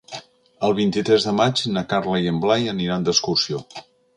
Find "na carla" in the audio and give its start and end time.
1.75-2.25